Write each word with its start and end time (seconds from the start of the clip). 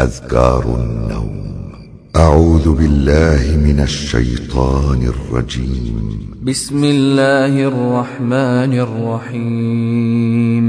أذكار 0.00 0.64
النوم. 0.64 1.72
أعوذ 2.16 2.74
بالله 2.74 3.56
من 3.56 3.80
الشيطان 3.80 5.02
الرجيم. 5.02 6.20
بسم 6.42 6.84
الله 6.84 7.64
الرحمن 7.64 8.78
الرحيم. 8.78 10.64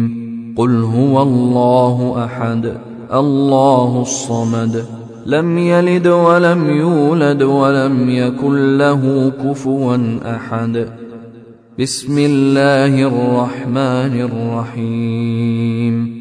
قل 0.58 0.84
هو 0.84 1.22
الله 1.22 2.26
أحد 2.26 2.78
الله 3.14 4.02
الصمد. 4.02 4.86
لم 5.26 5.58
يلد 5.58 6.08
ولم 6.08 6.70
يولد 6.70 7.44
ولم 7.44 8.10
يكن 8.10 8.78
له 8.78 9.30
كفوا 9.30 9.98
أحد. 10.36 10.90
بسم 11.80 12.18
الله 12.18 13.08
الرحمن 13.08 14.22
الرحيم. 14.22 16.21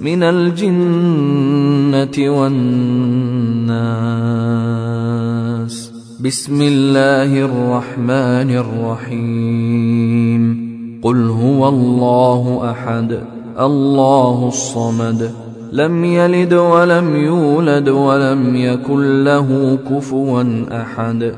من 0.00 0.22
الجنة 0.22 2.30
والناس. 2.30 2.50
بسم 6.24 6.62
الله 6.62 7.44
الرحمن 7.44 8.50
الرحيم. 8.50 10.60
قل 11.02 11.28
هو 11.28 11.68
الله 11.68 12.70
أحد 12.70 13.18
الله 13.60 14.48
الصمد. 14.48 15.30
لم 15.72 16.04
يلد 16.04 16.54
ولم 16.54 17.16
يولد 17.16 17.88
ولم 17.88 18.56
يكن 18.56 19.24
له 19.24 19.78
كفوا 19.90 20.44
أحد. 20.82 21.34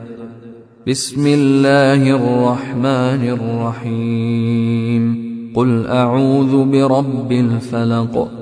بسم 0.88 1.26
الله 1.26 2.10
الرحمن 2.10 3.28
الرحيم. 3.28 5.32
قل 5.54 5.86
أعوذ 5.86 6.64
برب 6.64 7.32
الفلق. 7.32 8.41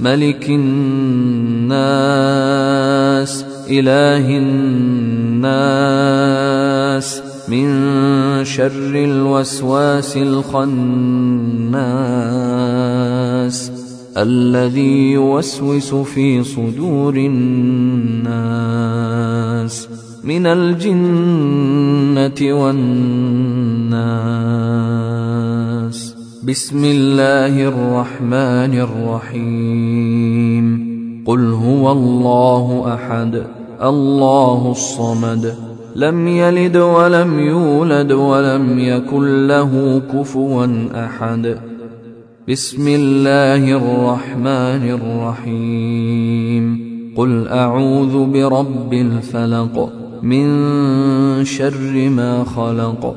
ملك 0.00 0.50
الناس 0.50 1.76
إله 3.70 4.38
الناس 4.38 5.76
من 7.48 7.64
شر 8.44 8.94
الوسواس 8.94 10.16
الخناس 10.16 10.66
الذي 14.16 15.12
يوسوس 15.12 15.94
في 15.94 16.44
صدور 16.44 17.16
الناس 17.16 18.36
من 20.24 20.46
الجنة 20.46 22.40
والناس. 22.42 23.26
بسم 26.48 26.84
الله 26.84 27.68
الرحمن 27.68 28.78
الرحيم. 28.78 30.64
قل 31.26 31.52
هو 31.52 31.92
الله 31.92 32.94
أحد 32.94 33.42
الله 33.82 34.70
الصمد. 34.70 35.54
لم 35.96 36.28
يلد 36.28 36.76
ولم 36.76 37.40
يولد 37.40 38.12
ولم 38.12 38.78
يكن 38.78 39.46
له 39.46 40.02
كفوا 40.12 40.66
أحد. 41.04 41.58
بسم 42.48 42.88
الله 42.88 43.72
الرحمن 43.72 44.90
الرحيم. 44.90 46.80
قل 47.16 47.48
أعوذ 47.48 48.26
برب 48.26 48.92
الفلق 48.92 49.92
من 50.22 50.46
شر 51.44 52.08
ما 52.08 52.44
خلق. 52.44 53.16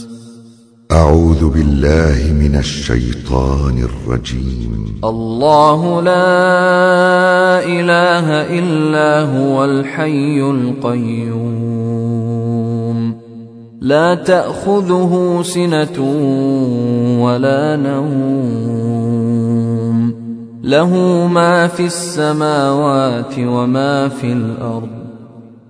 أعوذ 0.91 1.49
بالله 1.49 2.33
من 2.33 2.55
الشيطان 2.55 3.83
الرجيم. 3.83 4.99
الله 5.03 6.01
لا 6.01 7.63
إله 7.65 8.27
إلا 8.59 9.21
هو 9.39 9.65
الحي 9.65 10.41
القيوم. 10.41 11.51
لا 13.81 14.15
تأخذه 14.15 15.39
سنة 15.43 16.01
ولا 17.23 17.75
نوم. 17.75 18.91
له 20.63 20.95
ما 21.27 21.67
في 21.67 21.85
السماوات 21.85 23.33
وما 23.39 24.07
في 24.07 24.33
الأرض. 24.33 25.00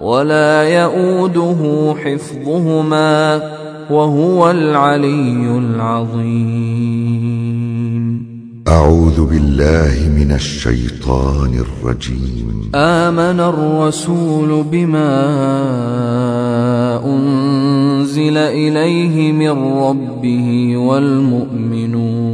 ولا 0.00 0.62
يئوده 0.62 1.94
حفظهما 2.04 3.42
وهو 3.90 4.50
العلي 4.50 5.58
العظيم. 5.58 6.94
أعوذ 8.68 9.26
بالله 9.26 10.08
من 10.16 10.32
الشيطان 10.32 11.54
الرجيم. 11.54 12.70
آمن 12.74 13.40
الرسول 13.40 14.64
بما 14.72 15.14
أنزل 17.04 18.36
إليه 18.36 19.32
من 19.32 19.50
ربه 19.74 20.76
والمؤمنون. 20.76 22.33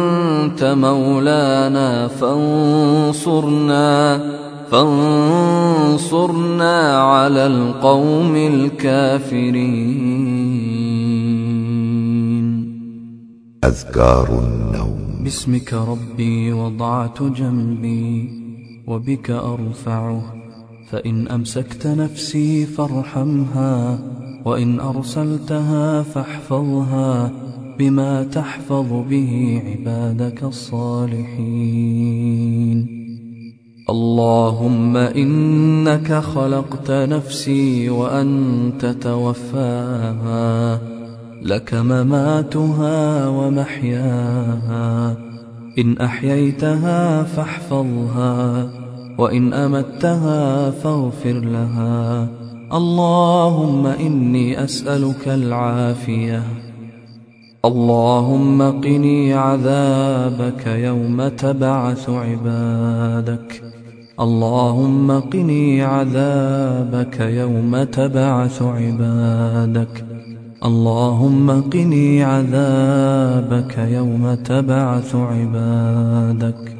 أنت 0.41 0.63
مولانا 0.63 2.07
فانصرنا 2.07 3.91
فانصرنا 4.71 6.21
على 6.97 7.47
القوم 7.47 8.35
الكافرين. 8.35 9.61
أذكار 13.63 14.39
النوم. 14.39 15.23
باسمك 15.23 15.73
ربي 15.73 16.53
وضعت 16.53 17.23
جنبي 17.23 18.29
وبك 18.87 19.31
أرفعه. 19.31 20.21
فإن 20.89 21.27
أمسكت 21.27 21.87
نفسي 21.87 22.65
فارحمها 22.65 23.99
وإن 24.45 24.79
أرسلتها 24.79 26.03
فاحفظها. 26.03 27.31
بما 27.79 28.23
تحفظ 28.23 28.93
به 29.09 29.61
عبادك 29.65 30.43
الصالحين. 30.43 31.91
اللهم 33.89 34.97
إنك 34.97 36.13
خلقت 36.13 36.91
نفسي 36.91 37.89
وأنت 37.89 38.85
توفاها. 38.85 40.79
لك 41.41 41.73
مماتها 41.73 43.27
ومحياها. 43.27 45.17
إن 45.79 45.97
أحييتها 45.97 47.23
فاحفظها 47.23 48.69
وإن 49.17 49.53
أمتها 49.53 50.71
فاغفر 50.71 51.33
لها. 51.33 52.27
اللهم 52.73 53.87
إني 53.87 54.63
أسألك 54.63 55.27
العافية. 55.27 56.43
اللهم 57.65 58.81
قني 58.81 59.33
عذابك 59.33 60.67
يوم 60.67 61.27
تبعث 61.27 62.09
عبادك. 62.09 63.63
اللهم 64.19 65.19
قني 65.19 65.81
عذابك 65.81 67.19
يوم 67.19 67.83
تبعث 67.83 68.61
عبادك. 68.61 70.05
اللهم 70.65 71.61
قني 71.61 72.23
عذابك 72.23 73.77
يوم 73.77 74.33
تبعث 74.33 75.15
عبادك. 75.15 76.77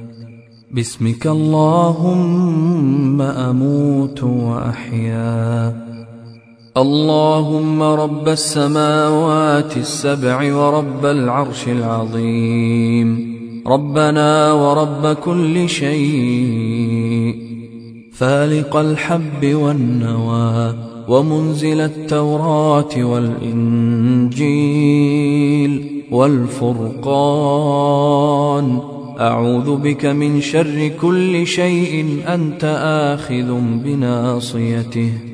باسمك 0.72 1.28
اللهم 1.28 3.22
أموت 3.22 4.24
وأحيا. 4.24 5.91
اللهم 6.78 7.84
رب 7.84 8.28
السماوات 8.28 9.78
السبع 9.78 10.56
ورب 10.56 11.06
العرش 11.06 11.68
العظيم. 11.68 13.38
ربنا 13.68 14.54
ورب 14.54 15.14
كل 15.14 15.70
شيء. 15.70 17.36
فالق 18.14 18.76
الحب 18.76 19.46
والنوى 19.46 20.76
ومنزل 21.08 21.82
التوراة 21.82 22.98
والإنجيل 22.98 24.42
والفرقان. 26.12 27.02
أعوذ 29.20 29.76
بك 29.76 30.06
من 30.06 30.42
شر 30.42 30.92
كل 31.02 31.48
شيء 31.48 32.20
أنت 32.28 32.64
آخذ 33.14 33.62
بناصيته. 33.62 35.31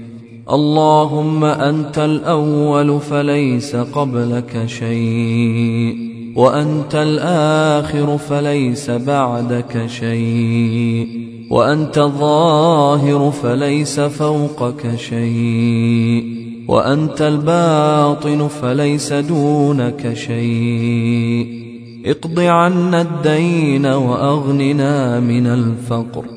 اللهم 0.52 1.44
أنت 1.44 1.98
الأول 1.98 3.00
فليس 3.00 3.76
قبلك 3.76 4.66
شيء 4.66 5.96
وأنت 6.36 6.96
الآخر 6.96 8.18
فليس 8.18 8.92
بعدك 8.92 9.86
شيء 9.88 11.08
وأنت 11.50 11.98
الظاهر 11.98 13.32
فليس 13.32 14.00
فوقك 14.00 14.96
شيء 14.96 16.24
وأنت 16.68 17.22
الباطن 17.22 18.48
فليس 18.48 19.14
دونك 19.14 20.14
شيء. 20.14 21.68
اقض 22.06 22.40
عنا 22.40 23.02
الدين 23.02 23.86
وأغننا 23.86 25.20
من 25.20 25.48
الفقر. 25.48 26.37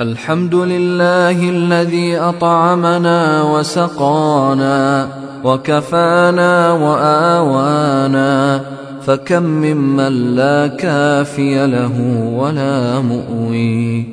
الحمد 0.00 0.54
لله 0.54 1.50
الذي 1.50 2.18
أطعمنا 2.18 3.42
وسقانا 3.42 5.08
وكفانا 5.44 6.72
وآوانا 6.72 8.60
فكم 9.02 9.42
ممن 9.42 10.36
لا 10.36 10.66
كافي 10.66 11.66
له 11.66 11.94
ولا 12.36 13.00
مؤوي. 13.00 14.06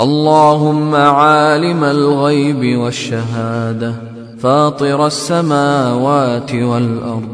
اللهم 0.00 0.94
عالم 0.94 1.84
الغيب 1.84 2.78
والشهادة 2.78 3.94
فاطر 4.38 5.06
السماوات 5.06 6.54
والأرض 6.54 7.28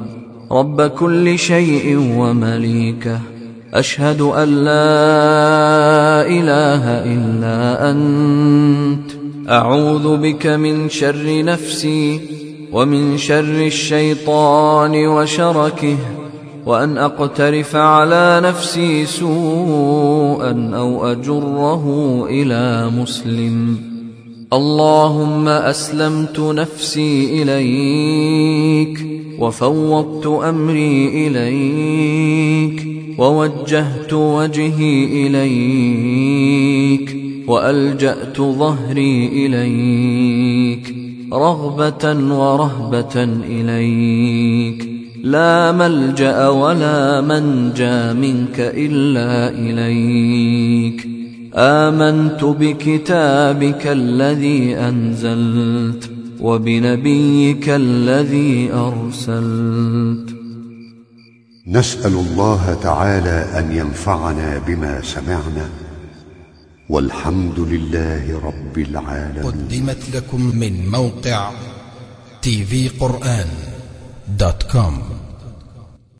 رب 0.53 0.83
كل 0.83 1.39
شيء 1.39 2.15
ومليكه. 2.17 3.38
أشهد 3.75 4.21
أن 4.21 4.49
لا 4.65 6.27
إله 6.27 6.85
إلا 7.05 7.91
أنت. 7.91 9.11
أعوذ 9.49 10.17
بك 10.17 10.47
من 10.47 10.89
شر 10.89 11.45
نفسي 11.45 12.21
ومن 12.73 13.19
شر 13.19 13.67
الشيطان 13.67 15.07
وشركه 15.07 15.97
وأن 16.67 16.99
أقترف 16.99 17.77
على 17.77 18.41
نفسي 18.45 19.07
سوءا 19.07 20.71
أو 20.75 21.13
أجره 21.13 22.27
إلى 22.31 22.91
مسلم. 22.99 23.77
اللهم 24.53 25.49
أسلمت 25.49 26.41
نفسي 26.41 27.43
إليك. 27.43 29.18
وفوضت 29.39 30.27
أمري 30.27 31.27
إليك 31.27 32.87
ووجهت 33.19 34.13
وجهي 34.13 35.27
إليك 35.27 37.17
وألجأت 37.49 38.41
ظهري 38.41 39.47
إليك 39.47 40.95
رغبة 41.33 42.35
ورهبة 42.35 43.25
إليك. 43.49 44.89
لا 45.23 45.73
ملجأ 45.73 46.49
ولا 46.49 47.21
منجا 47.21 48.13
منك 48.13 48.61
إلا 48.61 49.49
إليك. 49.49 51.09
آمنت 51.55 52.45
بكتابك 52.45 53.87
الذي 53.87 54.77
أنزلت 54.77 56.18
وبنبيك 56.41 57.69
الذي 57.69 58.73
أرسلت. 58.73 60.35
نسأل 61.67 62.13
الله 62.13 62.79
تعالى 62.83 63.59
أن 63.59 63.73
ينفعنا 63.73 64.59
بما 64.59 65.03
سمعنا 65.03 65.69
والحمد 66.89 67.61
لله 67.61 68.41
رب 68.45 68.79
العالمين. 68.79 69.45
قدمت 69.45 70.03
لكم 70.15 70.57
من 70.57 70.91
موقع 70.91 71.51
TV 72.43 72.89
Quran 72.89 73.47
dot 74.39 74.63
com. 74.73 75.28